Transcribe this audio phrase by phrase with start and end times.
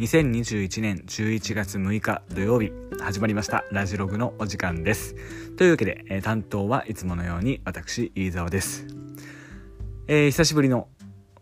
[0.00, 5.14] 2021年11月6日土曜日始まりましたラジログのお時間です。
[5.58, 8.86] というわけで、えー、担当はいつものように私飯沢です、
[10.08, 10.88] えー、久しぶりの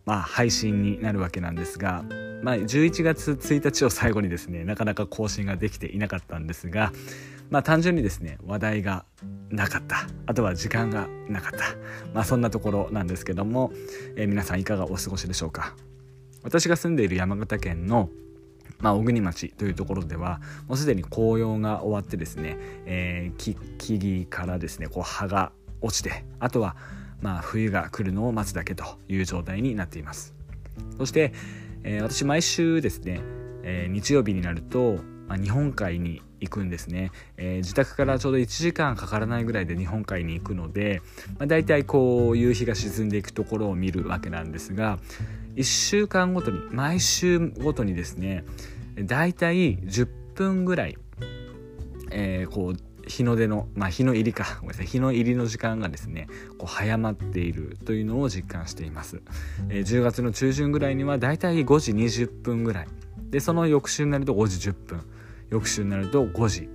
[0.04, 2.02] まあ配信になるわけなんですが
[2.42, 6.90] まあ11月1日を最後にですねなかなか更新ができていなかったんですが
[7.50, 9.04] まあ単純にですね話題が
[9.50, 10.08] なかった。
[10.26, 11.58] あとは時間がなかった。
[12.12, 13.70] まあそんなところなんですけども、
[14.16, 15.76] えー、皆さんいかがお過ごしでしょうか。
[16.42, 18.10] 私が住んでいる山形県の
[18.80, 26.76] まあ、小国町というところではもうすでに紅葉が終わってですね、えー、木木々からですねこう葉が落ちてあとは
[27.20, 30.34] まあ冬が来るのを待つだけという状態になっています。
[30.96, 31.32] そして、
[31.82, 33.20] えー、私毎週ですね、
[33.62, 41.02] えー、日曜日になると、まあ、日本海に行くんですね、えー、自宅からちょうど1時間かからないぐらいで日本海に行くので、
[41.38, 44.98] まあ、大体こう夕日が沈んでいくところを見るわけなんですが
[45.58, 48.44] 1週間ごとに毎週ごとにですね
[48.96, 50.96] 大体10分ぐらい、
[52.12, 56.28] えー、こう日の出の、まあ、日の入りかごめんなさい日の入りの時間がですね
[56.58, 59.20] こう早まっているというのを実感しています、
[59.68, 62.88] えー、10月の中旬ぐらいには大体5時20分ぐらい。
[63.30, 65.02] でその翌週になると5時10分。
[65.50, 66.68] 翌週になると5時。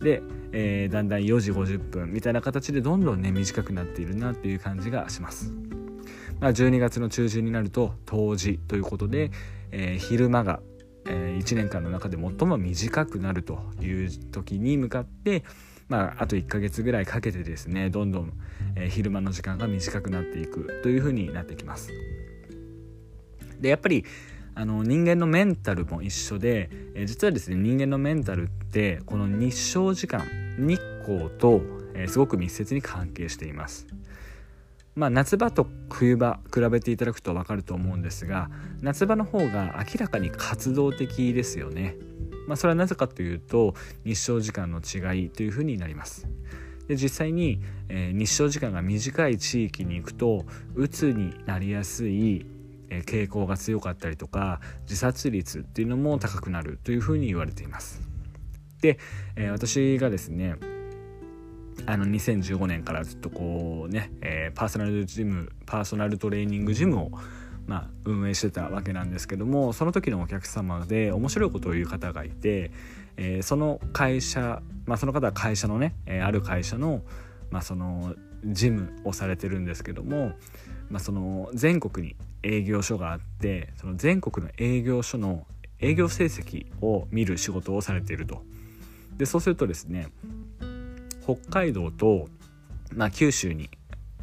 [0.00, 5.52] で、えー、だんだん4時50分みたいな形でどんどんね短くなっているなっていう感じがします。
[6.40, 9.30] まあ、12月の中旬になると冬至ということで、
[9.70, 10.60] えー、昼間が、
[11.06, 15.44] えー、1年間の中で最も短くなるという時に向かって、
[15.88, 18.32] まあ、あと1ヶ月ぐらいかけてですねどんどん、
[18.74, 21.90] えー、昼間の時間が短くなっていくというふうになってきます。
[23.60, 24.06] でやっぱり
[24.54, 30.24] あの人間のメンタルも一緒で、えー、実はですね人間のメンタルってこの日照時間
[30.58, 31.60] 日光と、
[31.94, 33.86] えー、すごく密接に関係しています。
[35.00, 38.50] まあ、夏場と冬場比べていただくと分かると思うんですが
[38.82, 41.96] 夏場の方が明らかに活動的ですよね。
[42.46, 43.74] まあ、それはなぜかというと
[44.04, 46.28] 日照時間の違いというふうになります。
[46.86, 50.44] で実際に、えー、日照時間が短い地域に行くと
[50.74, 52.44] うつになりやすい
[52.90, 58.02] え傾向が強かったりとか自殺率っていうのも高くなるというふうに言われています。
[58.82, 58.98] で、
[59.36, 60.56] えー、私がですね
[61.86, 67.10] あの2015年からずっとこうね、えー、パーソナルジムパーソナルトレーニングジムを
[67.66, 72.72] まあ、運営してたわけなんですけどもその時のお客様で面白いことを言う方がいて、
[73.16, 77.02] えー、その会社、まあ、その方は会社のね、えー、ある会社の,、
[77.52, 80.32] まあそのジムをされてるんですけども、
[80.88, 85.46] まあ、その全国に営業所があってその全国の営業所の
[85.78, 88.42] 営業成績を見る仕事をされていると。
[89.16, 90.08] でそうするとですね
[91.22, 92.28] 北海道と、
[92.94, 93.70] まあ、九州に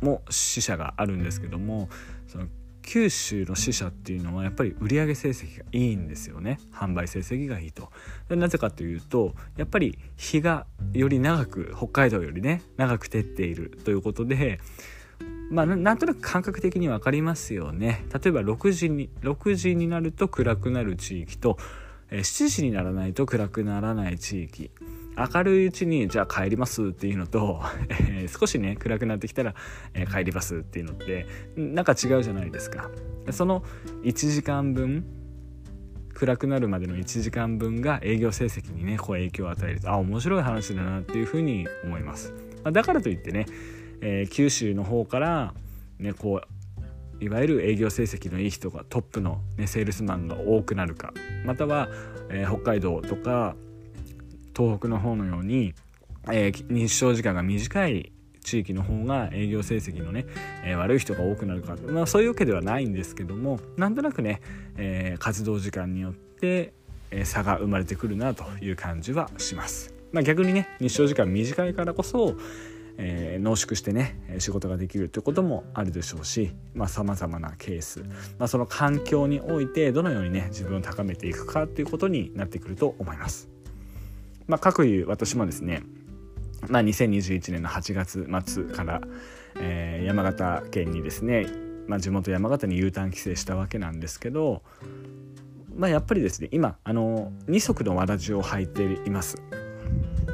[0.02, 1.90] も支社があるんですけども
[2.28, 2.48] その
[2.82, 6.58] 九州の支社っていうのはやっぱり売上成績がいいんですよね。
[6.72, 7.92] 販売成績がいいと。
[8.30, 14.62] なぜかというとやっぱり日がより長く北海道よりね長く照っているということで
[15.50, 18.06] まあ、なんとなく感覚的に分かりますよね。
[18.14, 21.58] 例えば6時に6時になると暗くなる地域と
[22.12, 24.72] 7時にならないと暗くならない地域。
[25.18, 29.56] 明るいうちにじゃあ帰りますっていうのと、 えー、少しね暗くなってきたら、
[29.94, 32.90] えー、帰りますっていうのってなんか違うじゃないですか。
[33.32, 33.64] その
[34.04, 35.06] 1時間分
[36.14, 42.34] 暗くなるまでの1時間分が営業成績にねこう影響を与えるとあ面白い話だなっていうふうに思います、
[42.64, 43.46] ま、だからといってね
[44.02, 45.54] えー、九州の方から
[46.00, 46.42] ねこ
[47.20, 51.14] ういわゆる営業成績のいい人がトップの、ね、セールスマンが多くなるか
[51.46, 51.90] または、
[52.30, 53.56] えー、北海道とか
[54.58, 55.76] 東北の方のように、
[56.32, 60.26] えー、日照時間が短い地域の方が営業成績のね、
[60.64, 64.42] えー、悪い人が多くなるか、まあ、そういうわけではないんですけどもなんとなくね、
[64.78, 66.74] えー、活動時間によって、
[67.12, 69.94] えー、差が生まれてくるなという感じはします。
[70.12, 72.38] まあ、逆にね日照時間短いからこそ、
[72.98, 76.52] えー、濃縮してね仕事ができるということもあるでしょうし
[76.88, 78.04] さまざ、まなケース、
[78.40, 83.50] まあ、その環境においてどのようにね自分を高めていくかということになってくると思います。
[84.48, 85.84] まあ、各いう私もですね、
[86.70, 89.02] まあ、2021年の8月末から、
[89.60, 91.48] えー、山形県にですね、
[91.88, 94.64] まあ、地元山形に U ターン帰省したわけなんですけど、
[95.76, 99.38] まあ、やっぱりですね今あの二足のわらじを履いています。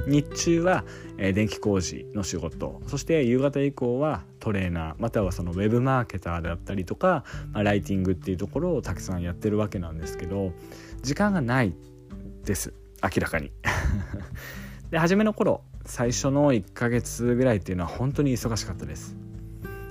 [0.07, 0.83] 日中は、
[1.18, 7.24] えー、電気工事の仕事そして夕方以降はトレーナーまたはそのウェブマーケターであったりとか、
[7.54, 10.51] まあ、ライティングっていうところをたくさんやってるわけなんですけど
[11.04, 11.74] 時間がない
[12.44, 12.74] です
[13.04, 13.52] 明らかに。
[14.90, 19.16] で初めの頃最初の1ヶ月ぐらいっていうのは本当に忙しかったです。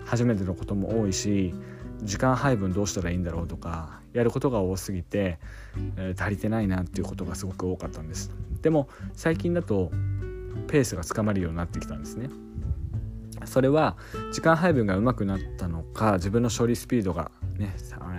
[0.07, 1.55] 初めてのことも多いし
[2.03, 5.39] 時間配分どうしたらいいんだろうとかやることが多すぎて、
[5.97, 8.31] えー、足りてないなっていうことがすごく多かったんです。
[8.61, 9.91] でも最近だと
[10.69, 12.31] ペースがつかまるようになってきたんですね。
[13.45, 13.97] それは
[14.33, 17.75] 時間配分がうまくなったのか自分の処理スピードがね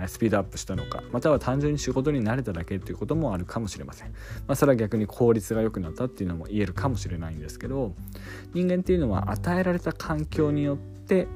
[0.08, 4.08] スピードアップしたのかまたは単純に仕事に慣れただけっていうこともあるかもしれません、
[4.46, 7.94] まあ、それは逆に効率が良くなったっていうのも言えるかもしれないんですけど
[8.52, 11.28] 人間っていうのは与えられた環境によって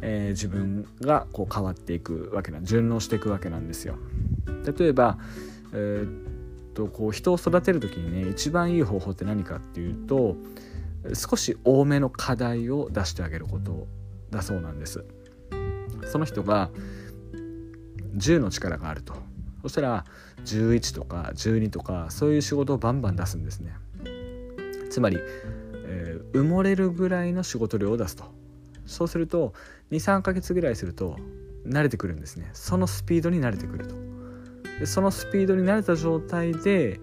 [0.00, 3.96] えー、自分がこう変わっていくわけな順応していくわけなんですよ。
[4.78, 5.18] 例えば、
[5.72, 10.36] えー、っとこう人を育てる時にね一番いい方法って何かっていうと
[11.14, 13.86] 少し多めの課題を出してあげること
[14.30, 15.04] だそうなんです。
[16.06, 16.70] その人が
[18.16, 19.14] 10の力があると。
[19.62, 20.04] そしたら
[20.44, 23.74] 11とか12とかそういう仕事をバンバン出すんですね。
[24.90, 25.18] つまり、
[25.86, 28.24] えー、埋もれるぐらいの仕事量を出すと。
[28.86, 29.52] そうすると
[29.90, 31.16] 23ヶ月ぐらいすると
[31.66, 32.50] 慣れてくるんですね。
[32.52, 33.94] そのスピードに慣れてくると。
[34.78, 37.00] でそのスピードに慣れた状態で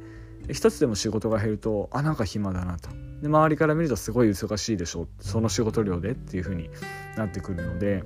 [0.52, 2.90] 一つでも仕事が減るとあなんか暇だなと。
[3.22, 6.70] で周りから見るとすごい忙しいでしょその仕事量でっていう風に
[7.16, 8.04] なってくるので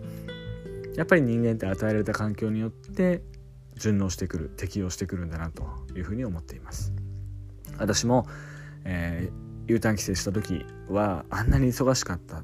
[0.97, 3.21] やっぱり人間って与えられた環境によって
[3.75, 5.63] 順応してくる適応してくるんだなと
[5.95, 6.91] いうふうに思っています。
[7.77, 8.25] 私も、
[8.83, 12.41] えー、U ターン帰省した時はあんなに忙しかった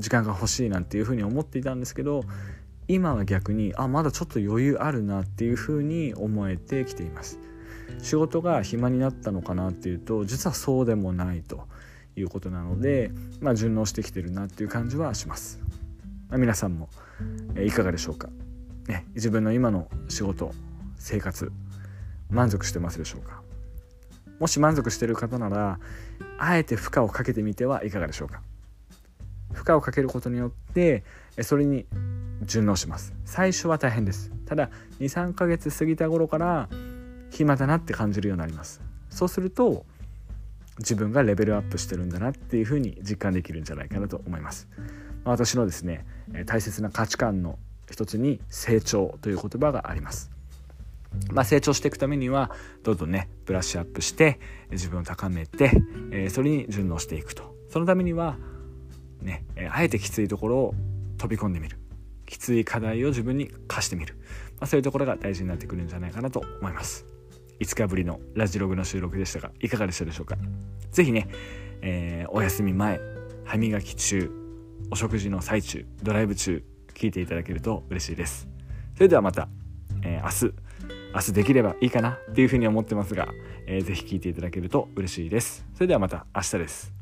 [0.00, 2.24] 時間が欲しいなんていうふうに思っていたんですけど
[2.88, 7.38] 今は逆にあまだちょっと余裕あるなっていうふうに思えてきています。
[8.02, 11.68] 仕事が暇になったのかなっていうと実はそうでもないと
[12.16, 15.60] いうことなので、まあ、順応してきてるなっていう感じはします、
[16.30, 16.88] まあ、皆さんも、
[17.56, 18.28] えいかがでしょうか、
[18.86, 20.52] ね、自分の今の仕事
[20.96, 21.52] 生活
[22.30, 23.42] 満足してますでしょうか？
[24.38, 25.78] もし満足してる方なら
[26.38, 28.40] あえて負荷をかけてみてはいかがでしょうか？
[29.52, 31.02] 負荷をかけることによって
[31.42, 31.86] それに
[32.42, 33.12] 順応します。
[33.24, 34.30] 最初は大変です。
[34.46, 36.68] ただ23ヶ月過ぎた頃から
[37.30, 38.80] 暇だなって感じるようになります。
[39.10, 39.84] そうすると
[40.78, 44.68] 自分がレベルアップしてるんだなっていうふうに実感できるんじゃないかなと思います。
[45.24, 46.06] ま私のですね
[46.46, 47.58] 大切な価値観の
[47.90, 50.30] 一つに成長という言葉があります。
[51.32, 52.52] まあ、成長していくためには
[52.84, 54.38] どんどんねブラッシュアップして
[54.70, 55.72] 自分を高めて、
[56.12, 57.54] え、それに順応していくと。
[57.68, 58.38] そのためには
[59.20, 60.74] ね、あえてきついところを
[61.18, 61.78] 飛び込んでみる。
[62.26, 64.14] きつい課題を自分に課してみる、
[64.60, 67.04] まあ、そういうところが大事になってくるんじゃないかなと思います。
[67.58, 70.36] 5日ぶりのラジログの収録でしたがいかがでしたでしょうか？
[70.92, 71.28] 是非ね、
[71.82, 73.00] えー、お休み前
[73.44, 74.30] 歯磨き中
[74.90, 78.48] お食事の最中ドライブ中聞いていただけると嬉しいです。
[78.94, 79.48] それではまた、
[80.02, 80.70] えー、明日
[81.14, 83.28] 明日できればいいかなっていうふうに思ってますが、
[83.66, 85.66] えー、ぜひ聞いていただけると嬉しいです。
[85.74, 86.99] それではまた明日です。